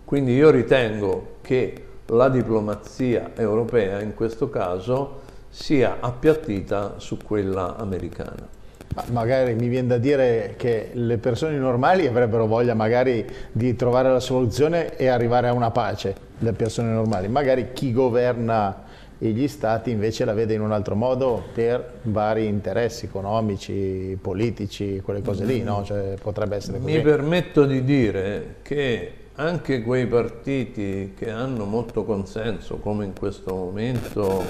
Quindi 0.05 0.33
io 0.33 0.49
ritengo 0.49 1.37
che 1.41 1.85
la 2.07 2.29
diplomazia 2.29 3.31
europea 3.35 3.99
in 4.01 4.13
questo 4.13 4.49
caso 4.49 5.23
sia 5.55 5.97
appiattita 6.01 6.95
su 6.97 7.17
quella 7.17 7.77
americana. 7.77 8.45
Ma 8.93 9.03
magari 9.11 9.55
mi 9.55 9.69
viene 9.69 9.87
da 9.87 9.97
dire 9.97 10.55
che 10.57 10.89
le 10.91 11.17
persone 11.17 11.57
normali 11.57 12.05
avrebbero 12.05 12.45
voglia 12.45 12.73
magari 12.73 13.25
di 13.53 13.73
trovare 13.73 14.11
la 14.11 14.19
soluzione 14.19 14.97
e 14.97 15.07
arrivare 15.07 15.47
a 15.47 15.53
una 15.53 15.71
pace, 15.71 16.13
le 16.39 16.51
persone 16.51 16.91
normali. 16.91 17.29
Magari 17.29 17.71
chi 17.71 17.93
governa 17.93 18.83
gli 19.17 19.47
stati 19.47 19.91
invece 19.91 20.25
la 20.25 20.33
vede 20.33 20.53
in 20.55 20.61
un 20.61 20.73
altro 20.73 20.93
modo 20.95 21.41
per 21.53 21.99
vari 22.03 22.47
interessi 22.47 23.05
economici, 23.05 24.17
politici, 24.21 24.99
quelle 25.01 25.21
cose 25.21 25.45
lì, 25.45 25.63
no? 25.63 25.83
Cioè, 25.85 26.15
potrebbe 26.21 26.57
essere 26.57 26.79
così. 26.79 26.93
Mi 26.93 27.01
permetto 27.01 27.65
di 27.65 27.81
dire 27.85 28.55
che 28.61 29.13
anche 29.35 29.81
quei 29.81 30.07
partiti 30.07 31.13
che 31.17 31.29
hanno 31.29 31.65
molto 31.65 32.05
consenso, 32.05 32.77
come 32.77 33.05
in 33.05 33.13
questo 33.13 33.53
momento 33.53 34.43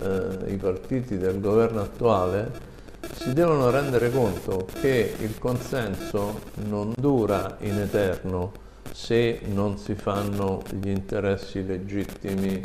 eh, 0.00 0.52
i 0.52 0.56
partiti 0.56 1.18
del 1.18 1.40
governo 1.40 1.82
attuale, 1.82 2.76
si 3.12 3.32
devono 3.32 3.70
rendere 3.70 4.10
conto 4.10 4.66
che 4.80 5.14
il 5.20 5.38
consenso 5.38 6.40
non 6.66 6.92
dura 6.96 7.56
in 7.60 7.78
eterno 7.78 8.52
se 8.92 9.40
non 9.46 9.78
si 9.78 9.94
fanno 9.94 10.62
gli 10.70 10.88
interessi 10.88 11.64
legittimi 11.64 12.60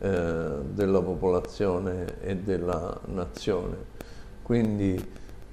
eh, 0.00 0.56
della 0.62 1.00
popolazione 1.00 2.20
e 2.20 2.36
della 2.36 2.98
nazione. 3.06 3.76
Quindi 4.42 5.02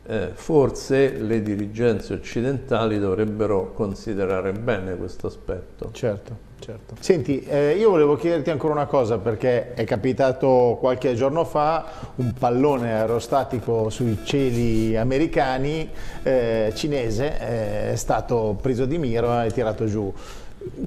eh, 0.08 0.30
forse 0.34 1.12
le 1.12 1.42
dirigenze 1.42 2.14
occidentali 2.14 2.98
dovrebbero 2.98 3.74
considerare 3.74 4.54
bene 4.54 4.96
questo 4.96 5.28
aspetto. 5.28 5.90
Certo. 5.92 6.46
Certo. 6.60 6.96
Senti, 7.00 7.44
eh, 7.44 7.76
io 7.78 7.92
volevo 7.92 8.16
chiederti 8.16 8.50
ancora 8.50 8.74
una 8.74 8.88
cosa 8.88 9.20
perché 9.20 9.74
è 9.74 9.84
capitato 9.84 10.78
qualche 10.80 11.14
giorno 11.14 11.46
fa 11.46 11.86
un 12.16 12.34
pallone 12.34 12.94
aerostatico 12.94 13.90
sui 13.90 14.18
cieli 14.24 14.98
americani 14.98 15.88
eh, 16.24 16.72
cinese 16.76 17.40
eh, 17.40 17.92
è 17.92 17.96
stato 17.96 18.58
preso 18.60 18.86
di 18.86 18.98
mira 18.98 19.46
e 19.46 19.52
tirato 19.52 19.86
giù. 19.86 20.12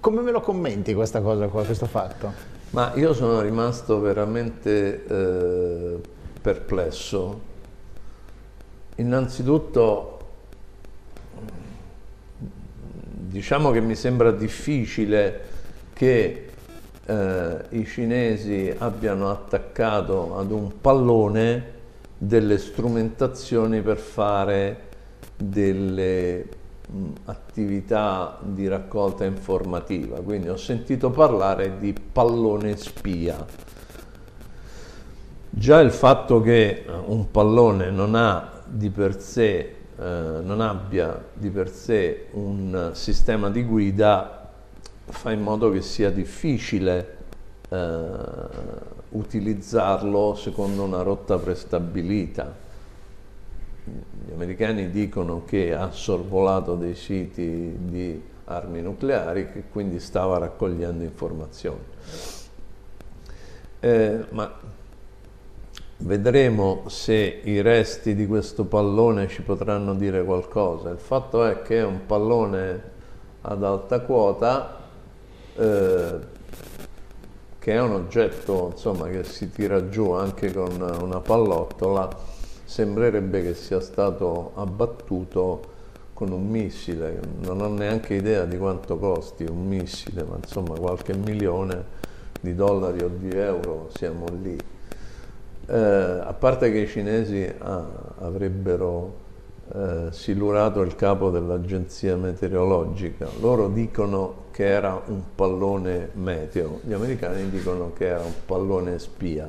Come 0.01 0.21
me 0.23 0.33
lo 0.33 0.41
commenti 0.41 0.93
questa 0.93 1.21
cosa 1.21 1.47
qua, 1.47 1.65
questo 1.65 1.87
fatto? 1.87 2.33
Ma 2.71 2.93
io 2.97 3.15
sono 3.15 3.41
rimasto 3.41 4.01
veramente 4.01 5.05
eh, 5.07 6.01
perplesso. 6.43 7.49
Innanzitutto 8.97 10.19
diciamo 13.31 13.71
che 13.71 13.81
mi 13.81 13.95
sembra 13.95 14.33
difficile 14.33 15.41
che 15.93 16.49
eh, 17.07 17.57
i 17.71 17.87
cinesi 17.87 18.75
abbiano 18.77 19.31
attaccato 19.31 20.37
ad 20.37 20.51
un 20.51 20.81
pallone 20.81 21.79
delle 22.19 22.59
strumentazioni 22.59 23.81
per 23.81 23.99
fare 23.99 24.89
delle 25.37 26.47
mh, 26.87 27.07
attività 27.25 28.39
di 28.43 28.69
raccolta 28.69 29.25
informativa. 29.25 30.21
Quindi 30.21 30.49
ho 30.49 30.57
sentito 30.57 31.11
parlare 31.11 31.79
di 31.79 31.95
pallone 31.95 32.77
spia. 32.77 33.47
Già 35.53 35.81
il 35.81 35.91
fatto 35.91 36.41
che 36.41 36.85
un 37.07 37.31
pallone 37.31 37.91
non 37.91 38.15
ha 38.15 38.60
di 38.71 38.91
per 38.91 39.21
sé 39.21 39.75
eh, 39.99 40.41
non 40.43 40.61
abbia 40.61 41.23
di 41.33 41.51
per 41.51 41.69
sé 41.69 42.29
un 42.33 42.91
sistema 42.95 43.51
di 43.51 43.65
guida 43.65 44.41
fa 45.11 45.33
in 45.33 45.43
modo 45.43 45.71
che 45.71 45.83
sia 45.83 46.11
difficile 46.11 47.17
eh, 47.69 48.09
utilizzarlo 49.11 50.35
secondo 50.35 50.85
una 50.85 51.03
rotta 51.03 51.37
prestabilita. 51.39 52.69
Gli 53.85 54.33
americani 54.33 54.91
dicono 54.91 55.45
che 55.45 55.75
ha 55.75 55.91
sorvolato 55.91 56.77
dei 56.77 56.95
siti 56.95 57.77
di 57.79 58.23
armi 58.45 58.81
nucleari 58.83 59.51
che 59.51 59.65
quindi 59.71 59.99
stava 60.01 60.39
raccogliendo 60.39 61.03
informazioni. 61.03 61.83
Eh, 63.81 64.25
ma 64.31 64.53
vedremo 66.01 66.85
se 66.87 67.41
i 67.45 67.61
resti 67.61 68.15
di 68.15 68.27
questo 68.27 68.65
pallone 68.65 69.29
ci 69.29 69.43
potranno 69.43 69.95
dire 69.95 70.25
qualcosa. 70.25 70.91
Il 70.91 70.99
fatto 70.99 71.45
è 71.45 71.63
che 71.63 71.79
è 71.79 71.85
un 71.85 72.07
pallone 72.07 72.83
ad 73.43 73.65
alta 73.65 74.01
quota 74.01 74.79
eh, 75.57 76.19
che 77.59 77.73
è 77.73 77.81
un 77.81 77.93
oggetto 77.93 78.71
insomma, 78.73 79.09
che 79.09 79.25
si 79.25 79.51
tira 79.51 79.89
giù 79.89 80.13
anche 80.13 80.53
con 80.53 80.81
una 80.81 81.21
pallottola, 81.21 82.09
sembrerebbe 82.65 83.43
che 83.43 83.55
sia 83.55 83.81
stato 83.81 84.53
abbattuto 84.55 85.79
con 86.15 86.33
un 86.33 86.49
missile, 86.49 87.21
non 87.41 87.61
ho 87.61 87.69
neanche 87.69 88.15
idea 88.15 88.45
di 88.45 88.57
quanto 88.57 88.99
costi 88.99 89.45
un 89.45 89.67
missile, 89.67 90.23
ma 90.23 90.37
insomma 90.37 90.79
qualche 90.79 91.15
milione 91.15 91.99
di 92.41 92.55
dollari 92.55 93.03
o 93.03 93.11
di 93.15 93.31
euro 93.31 93.89
siamo 93.95 94.27
lì. 94.41 94.59
Eh, 95.73 95.77
a 95.77 96.35
parte 96.37 96.73
che 96.73 96.79
i 96.79 96.89
cinesi 96.89 97.49
ah, 97.59 97.87
avrebbero 98.19 99.19
eh, 99.73 100.09
silurato 100.11 100.81
il 100.81 100.97
capo 100.97 101.31
dell'agenzia 101.31 102.17
meteorologica. 102.17 103.29
Loro 103.41 103.69
dicono 103.69 104.49
che 104.51 104.67
era 104.67 105.01
un 105.07 105.23
pallone 105.33 106.09
meteo, 106.15 106.81
gli 106.83 106.93
americani 106.93 107.49
dicono 107.51 107.93
che 107.93 108.07
era 108.07 108.21
un 108.21 108.35
pallone 108.45 108.99
spia. 108.99 109.49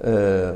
Eh, 0.00 0.52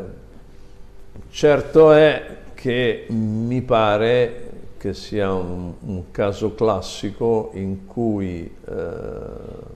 certo 1.29 1.93
è 1.93 2.37
che 2.55 3.07
mi 3.09 3.63
pare 3.63 4.51
che 4.79 4.95
sia 4.95 5.33
un, 5.33 5.73
un 5.81 6.11
caso 6.13 6.55
classico 6.55 7.51
in 7.55 7.85
cui 7.87 8.49
eh, 8.65 9.72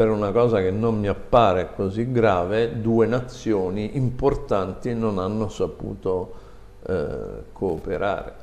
per 0.00 0.08
una 0.08 0.32
cosa 0.32 0.62
che 0.62 0.70
non 0.70 0.98
mi 0.98 1.08
appare 1.08 1.74
così 1.76 2.10
grave, 2.10 2.80
due 2.80 3.04
nazioni 3.04 3.98
importanti 3.98 4.94
non 4.94 5.18
hanno 5.18 5.50
saputo 5.50 6.32
eh, 6.86 7.42
cooperare. 7.52 8.34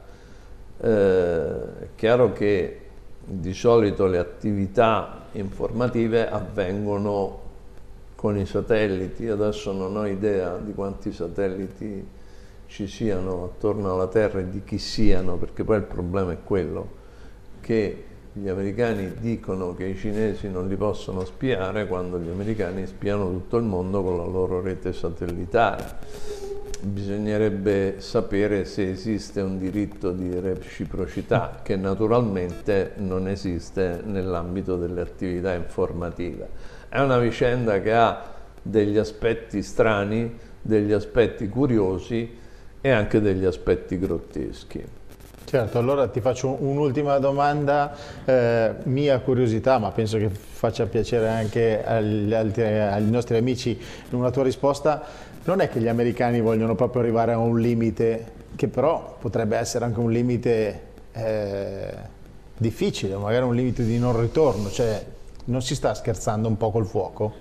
Eh, 0.80 1.80
è 1.80 1.88
chiaro 1.96 2.32
che 2.32 2.82
di 3.26 3.56
solito 3.56 4.06
le 4.06 4.20
attività 4.20 5.30
informative 5.32 6.30
avvengono 6.30 7.40
con 8.14 8.38
i 8.38 8.46
satelliti, 8.46 9.28
adesso 9.28 9.72
non 9.72 9.98
ho 9.98 10.06
idea 10.06 10.60
di 10.60 10.76
quanti 10.76 11.12
satelliti 11.12 12.08
ci 12.68 12.86
siano 12.86 13.46
attorno 13.46 13.96
alla 13.96 14.06
Terra 14.06 14.42
e 14.42 14.50
di 14.52 14.62
chi 14.64 14.78
siano, 14.78 15.38
perché 15.38 15.64
poi 15.64 15.78
il 15.78 15.86
problema 15.86 16.34
è 16.34 16.38
quello 16.44 16.88
che 17.62 18.04
gli 18.40 18.50
americani 18.50 19.14
dicono 19.20 19.74
che 19.74 19.86
i 19.86 19.96
cinesi 19.96 20.50
non 20.50 20.68
li 20.68 20.76
possono 20.76 21.26
spiare 21.26 21.88
quando 21.88 22.20
gli 22.20 22.30
americani 22.30 22.86
spiano 22.86 23.30
tutto 23.30 23.58
il 23.58 23.64
mondo 23.64 24.04
con 24.04 24.18
la 24.18 24.26
loro 24.26 24.62
rete 24.62 24.94
satellitare 24.94 26.56
bisognerebbe 26.80 27.96
sapere 28.00 28.66
se 28.66 28.90
esiste 28.90 29.42
un 29.42 29.58
diritto 29.58 30.12
di 30.12 30.40
reciprocità 30.40 31.60
che 31.64 31.76
naturalmente 31.76 32.94
non 32.98 33.28
esiste 33.28 34.02
nell'ambito 34.06 34.78
delle 34.78 35.02
attività 35.02 35.54
informative. 35.54 36.50
È 36.88 37.00
una 37.00 37.18
vicenda 37.18 37.82
che 37.82 37.94
ha 37.94 38.36
degli 38.62 38.98
aspetti 38.98 39.64
strani, 39.64 40.38
degli 40.62 40.92
aspetti 40.92 41.48
curiosi 41.50 42.38
e 42.80 42.90
anche 42.90 43.22
degli 43.22 43.46
aspetti 43.46 43.98
grotteschi. 43.98 44.97
Certo, 45.50 45.78
allora 45.78 46.10
ti 46.10 46.20
faccio 46.20 46.58
un'ultima 46.60 47.20
domanda, 47.20 47.96
eh, 48.26 48.74
mia 48.84 49.18
curiosità, 49.22 49.78
ma 49.78 49.92
penso 49.92 50.18
che 50.18 50.28
faccia 50.28 50.86
piacere 50.88 51.30
anche 51.30 51.86
agli, 51.86 52.34
altri, 52.34 52.64
agli 52.64 53.10
nostri 53.10 53.38
amici 53.38 53.80
una 54.10 54.30
tua 54.30 54.44
risposta 54.44 55.02
non 55.46 55.62
è 55.62 55.70
che 55.70 55.80
gli 55.80 55.88
americani 55.88 56.42
vogliono 56.42 56.76
proprio 56.76 57.02
arrivare 57.02 57.32
a 57.32 57.38
un 57.38 57.62
limite, 57.62 58.34
che 58.58 58.68
però 58.68 59.16
potrebbe 59.18 59.56
essere 59.56 59.86
anche 59.86 60.02
un 60.02 60.12
limite 60.12 60.82
eh, 61.14 61.94
difficile, 62.58 63.16
magari 63.16 63.46
un 63.46 63.56
limite 63.56 63.86
di 63.86 63.98
non 63.98 64.20
ritorno, 64.20 64.70
cioè 64.70 65.02
non 65.46 65.62
si 65.62 65.76
sta 65.76 65.94
scherzando 65.94 66.50
un 66.50 66.58
po' 66.58 66.72
col 66.72 66.86
fuoco? 66.86 67.34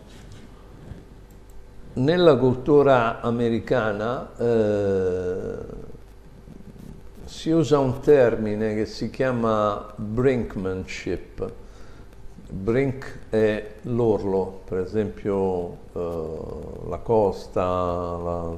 Nella 1.95 2.37
cultura 2.37 3.21
americana 3.21 4.31
eh, 4.39 5.95
si 7.27 7.51
usa 7.51 7.81
un 7.81 7.99
termine 8.01 8.75
che 8.75 8.87
si 8.87 9.11
chiama 9.11 9.93
brinkmanship, 9.97 11.53
Brink 12.49 13.31
è 13.31 13.73
l'orlo, 13.83 14.61
per 14.65 14.79
esempio 14.79 15.77
eh, 15.93 16.89
la 16.89 16.99
costa, 16.99 17.63
la 17.63 18.57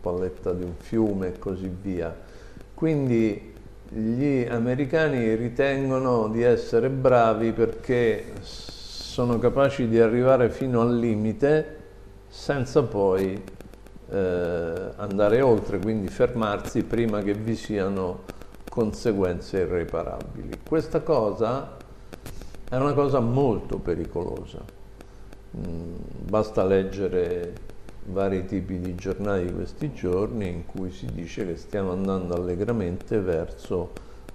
palletta 0.00 0.52
di 0.52 0.62
un 0.62 0.74
fiume 0.78 1.34
e 1.34 1.38
così 1.40 1.68
via. 1.82 2.14
Quindi 2.72 3.52
gli 3.88 4.46
americani 4.48 5.34
ritengono 5.34 6.28
di 6.28 6.42
essere 6.42 6.88
bravi 6.90 7.50
perché 7.50 8.32
sono 8.42 9.40
capaci 9.40 9.88
di 9.88 9.98
arrivare 9.98 10.50
fino 10.50 10.80
al 10.80 10.96
limite 10.96 11.78
senza 12.28 12.84
poi 12.84 13.42
eh, 14.10 14.90
andare 14.96 15.40
oltre, 15.40 15.78
quindi 15.78 16.08
fermarsi 16.08 16.82
prima 16.84 17.22
che 17.22 17.34
vi 17.34 17.54
siano 17.54 18.22
conseguenze 18.68 19.60
irreparabili. 19.60 20.58
Questa 20.66 21.00
cosa 21.00 21.76
è 22.68 22.76
una 22.76 22.92
cosa 22.92 23.20
molto 23.20 23.78
pericolosa. 23.78 24.58
Mm, 25.56 25.94
basta 26.26 26.64
leggere 26.64 27.72
vari 28.06 28.44
tipi 28.44 28.80
di 28.80 28.94
giornali 28.94 29.46
di 29.46 29.54
questi 29.54 29.92
giorni 29.92 30.48
in 30.48 30.66
cui 30.66 30.90
si 30.90 31.06
dice 31.06 31.46
che 31.46 31.56
stiamo 31.56 31.92
andando 31.92 32.34
allegramente 32.34 33.18
verso 33.20 33.92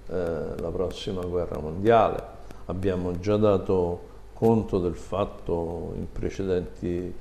eh, 0.08 0.14
la 0.58 0.70
prossima 0.70 1.22
guerra 1.22 1.60
mondiale. 1.60 2.38
Abbiamo 2.66 3.18
già 3.18 3.36
dato 3.36 4.08
conto 4.32 4.78
del 4.78 4.96
fatto 4.96 5.92
in 5.96 6.10
precedenti 6.10 7.14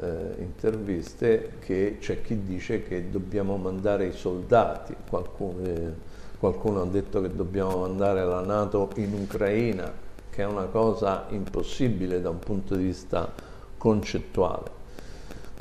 eh, 0.00 0.34
interviste 0.38 1.54
che 1.60 1.98
c'è 2.00 2.22
chi 2.22 2.44
dice 2.44 2.82
che 2.82 3.10
dobbiamo 3.10 3.56
mandare 3.56 4.06
i 4.06 4.12
soldati, 4.12 4.94
qualcuno, 5.08 5.64
eh, 5.64 5.92
qualcuno 6.38 6.82
ha 6.82 6.86
detto 6.86 7.20
che 7.20 7.34
dobbiamo 7.34 7.78
mandare 7.78 8.24
la 8.24 8.40
Nato 8.40 8.90
in 8.96 9.12
Ucraina, 9.12 9.92
che 10.30 10.42
è 10.42 10.46
una 10.46 10.64
cosa 10.64 11.26
impossibile 11.28 12.20
da 12.20 12.30
un 12.30 12.38
punto 12.38 12.74
di 12.74 12.84
vista 12.84 13.30
concettuale. 13.76 14.80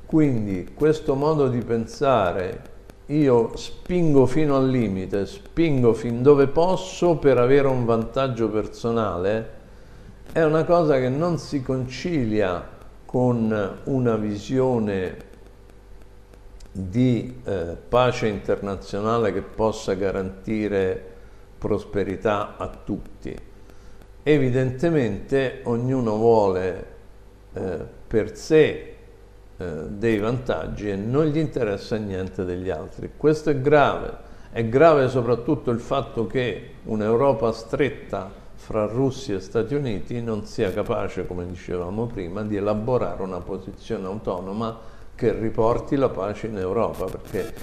Quindi 0.06 0.72
questo 0.74 1.16
modo 1.16 1.48
di 1.48 1.62
pensare, 1.62 2.70
io 3.08 3.56
spingo 3.56 4.26
fino 4.26 4.56
al 4.56 4.70
limite, 4.70 5.26
spingo 5.26 5.94
fin 5.94 6.22
dove 6.22 6.48
posso 6.48 7.16
per 7.16 7.38
avere 7.38 7.68
un 7.68 7.86
vantaggio 7.86 8.50
personale, 8.50 9.60
è 10.32 10.42
una 10.44 10.64
cosa 10.64 10.98
che 10.98 11.10
non 11.10 11.38
si 11.38 11.62
concilia 11.62 12.80
con 13.12 13.80
una 13.84 14.16
visione 14.16 15.18
di 16.72 17.42
eh, 17.44 17.76
pace 17.90 18.28
internazionale 18.28 19.34
che 19.34 19.42
possa 19.42 19.96
garantire 19.96 21.04
prosperità 21.58 22.56
a 22.56 22.70
tutti. 22.70 23.38
Evidentemente 24.24 25.60
ognuno 25.64 26.16
vuole 26.16 26.86
eh, 27.52 27.80
per 28.08 28.38
sé 28.38 28.96
eh, 29.58 29.66
dei 29.90 30.18
vantaggi 30.18 30.90
e 30.90 30.96
non 30.96 31.26
gli 31.26 31.38
interessa 31.38 31.98
niente 31.98 32.46
degli 32.46 32.70
altri. 32.70 33.12
Questo 33.18 33.50
è 33.50 33.60
grave. 33.60 34.30
È 34.52 34.64
grave 34.70 35.10
soprattutto 35.10 35.70
il 35.72 35.82
fatto 35.82 36.28
che 36.28 36.76
un'Europa 36.86 37.52
stretta 37.52 38.41
fra 38.62 38.86
Russia 38.86 39.36
e 39.36 39.40
Stati 39.40 39.74
Uniti 39.74 40.22
non 40.22 40.46
sia 40.46 40.72
capace, 40.72 41.26
come 41.26 41.48
dicevamo 41.48 42.06
prima, 42.06 42.44
di 42.44 42.58
elaborare 42.58 43.24
una 43.24 43.40
posizione 43.40 44.06
autonoma 44.06 44.78
che 45.16 45.34
riporti 45.34 45.96
la 45.96 46.10
pace 46.10 46.46
in 46.46 46.58
Europa, 46.58 47.06
perché 47.06 47.54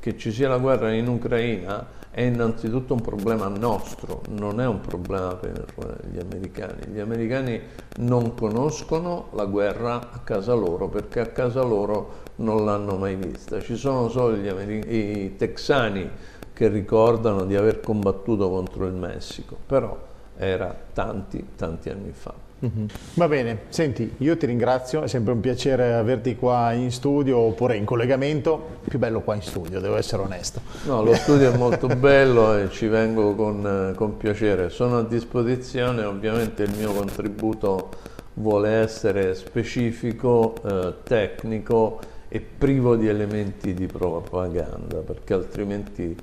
che 0.00 0.18
ci 0.18 0.32
sia 0.32 0.48
la 0.48 0.58
guerra 0.58 0.92
in 0.92 1.06
Ucraina 1.06 1.86
è 2.10 2.22
innanzitutto 2.22 2.94
un 2.94 3.00
problema 3.00 3.46
nostro, 3.46 4.22
non 4.30 4.60
è 4.60 4.66
un 4.66 4.80
problema 4.80 5.36
per 5.36 6.00
gli 6.10 6.18
americani. 6.18 6.86
Gli 6.88 6.98
americani 6.98 7.60
non 7.98 8.34
conoscono 8.34 9.28
la 9.34 9.44
guerra 9.44 10.10
a 10.12 10.18
casa 10.24 10.52
loro 10.52 10.88
perché 10.88 11.20
a 11.20 11.26
casa 11.26 11.62
loro 11.62 12.26
non 12.36 12.64
l'hanno 12.64 12.96
mai 12.96 13.14
vista. 13.14 13.60
Ci 13.60 13.76
sono 13.76 14.08
solo 14.08 14.34
i 14.34 15.34
texani 15.36 16.10
che 16.52 16.66
ricordano 16.66 17.44
di 17.44 17.54
aver 17.54 17.78
combattuto 17.78 18.50
contro 18.50 18.86
il 18.86 18.94
Messico, 18.94 19.56
però 19.64 20.07
era 20.38 20.74
tanti, 20.92 21.44
tanti 21.56 21.90
anni 21.90 22.12
fa. 22.12 22.46
Mm-hmm. 22.64 22.86
Va 23.14 23.28
bene, 23.28 23.58
senti, 23.68 24.14
io 24.18 24.36
ti 24.36 24.46
ringrazio, 24.46 25.02
è 25.02 25.06
sempre 25.06 25.32
un 25.32 25.38
piacere 25.38 25.94
averti 25.94 26.34
qua 26.34 26.72
in 26.72 26.90
studio 26.90 27.38
oppure 27.38 27.76
in 27.76 27.84
collegamento, 27.84 28.80
più 28.88 28.98
bello 28.98 29.20
qua 29.20 29.36
in 29.36 29.42
studio, 29.42 29.78
devo 29.78 29.96
essere 29.96 30.22
onesto. 30.22 30.60
No, 30.86 31.02
lo 31.04 31.14
studio 31.14 31.52
è 31.52 31.56
molto 31.56 31.86
bello 31.86 32.56
e 32.56 32.68
ci 32.70 32.88
vengo 32.88 33.36
con, 33.36 33.92
con 33.94 34.16
piacere, 34.16 34.70
sono 34.70 34.98
a 34.98 35.04
disposizione, 35.04 36.02
ovviamente 36.02 36.64
il 36.64 36.74
mio 36.76 36.92
contributo 36.92 37.90
vuole 38.34 38.70
essere 38.70 39.36
specifico, 39.36 40.54
eh, 40.64 40.94
tecnico 41.04 42.00
e 42.28 42.40
privo 42.40 42.96
di 42.96 43.06
elementi 43.06 43.72
di 43.72 43.86
propaganda, 43.86 44.98
perché 44.98 45.34
altrimenti 45.34 46.16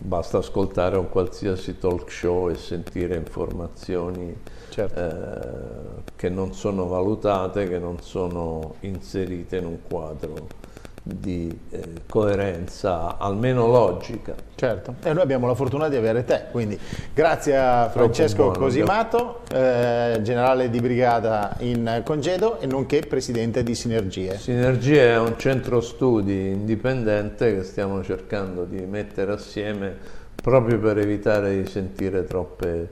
basta 0.00 0.38
ascoltare 0.38 0.96
un 0.96 1.08
qualsiasi 1.08 1.78
talk 1.78 2.10
show 2.10 2.48
e 2.48 2.56
sentire 2.56 3.16
informazioni 3.16 4.34
certo. 4.70 4.98
eh, 4.98 6.02
che 6.16 6.28
non 6.28 6.54
sono 6.54 6.86
valutate, 6.86 7.68
che 7.68 7.78
non 7.78 8.00
sono 8.00 8.76
inserite 8.80 9.56
in 9.58 9.66
un 9.66 9.78
quadro 9.86 10.60
di 11.02 11.58
eh, 11.70 11.82
coerenza 12.08 13.18
almeno 13.18 13.66
logica. 13.66 14.34
Certo, 14.54 14.94
e 15.02 15.12
noi 15.12 15.22
abbiamo 15.22 15.48
la 15.48 15.54
fortuna 15.54 15.88
di 15.88 15.96
avere 15.96 16.24
te, 16.24 16.44
quindi 16.52 16.78
grazie 17.12 17.56
a 17.56 17.90
Francesco 17.90 18.44
buono, 18.44 18.58
Cosimato, 18.58 19.40
eh, 19.52 20.20
generale 20.22 20.70
di 20.70 20.80
brigata 20.80 21.56
in 21.58 22.02
congedo 22.04 22.60
e 22.60 22.66
nonché 22.66 23.00
presidente 23.00 23.64
di 23.64 23.74
Sinergie. 23.74 24.38
Sinergie 24.38 25.12
è 25.12 25.18
un 25.18 25.36
centro 25.36 25.80
studi 25.80 26.50
indipendente 26.50 27.56
che 27.56 27.64
stiamo 27.64 28.04
cercando 28.04 28.64
di 28.64 28.80
mettere 28.86 29.32
assieme 29.32 29.96
proprio 30.40 30.78
per 30.78 30.98
evitare 30.98 31.60
di 31.62 31.68
sentire 31.68 32.24
troppe 32.24 32.90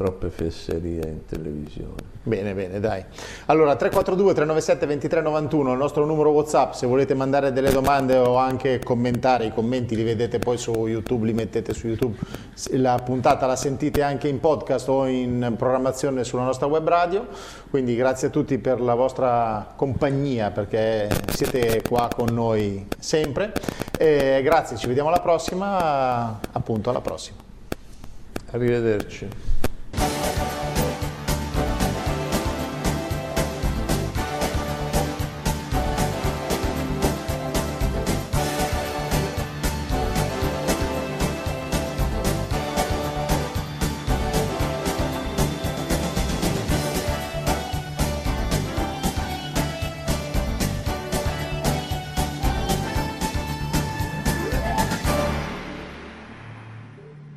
troppe 0.00 0.30
fesserie 0.30 1.06
in 1.06 1.26
televisione. 1.26 2.00
Bene, 2.22 2.54
bene, 2.54 2.80
dai. 2.80 3.04
Allora, 3.46 3.76
342 3.76 4.32
397 4.32 4.86
2391 4.86 5.72
il 5.72 5.78
nostro 5.78 6.06
numero 6.06 6.30
WhatsApp, 6.30 6.72
se 6.72 6.86
volete 6.86 7.12
mandare 7.12 7.52
delle 7.52 7.70
domande 7.70 8.16
o 8.16 8.36
anche 8.36 8.78
commentare, 8.78 9.44
i 9.44 9.52
commenti 9.52 9.94
li 9.94 10.02
vedete 10.02 10.38
poi 10.38 10.56
su 10.56 10.86
YouTube, 10.86 11.26
li 11.26 11.34
mettete 11.34 11.74
su 11.74 11.86
YouTube. 11.86 12.16
La 12.70 12.98
puntata 13.04 13.44
la 13.44 13.56
sentite 13.56 14.00
anche 14.00 14.26
in 14.28 14.40
podcast 14.40 14.88
o 14.88 15.06
in 15.06 15.52
programmazione 15.58 16.24
sulla 16.24 16.44
nostra 16.44 16.64
web 16.64 16.88
radio. 16.88 17.26
Quindi 17.68 17.94
grazie 17.94 18.28
a 18.28 18.30
tutti 18.30 18.56
per 18.56 18.80
la 18.80 18.94
vostra 18.94 19.74
compagnia 19.76 20.50
perché 20.50 21.10
siete 21.28 21.82
qua 21.86 22.08
con 22.14 22.32
noi 22.32 22.86
sempre. 22.98 23.52
E 23.98 24.40
grazie, 24.42 24.78
ci 24.78 24.86
vediamo 24.86 25.10
alla 25.10 25.20
prossima, 25.20 26.40
appunto 26.52 26.88
alla 26.88 27.02
prossima. 27.02 27.36
Arrivederci. 28.52 29.68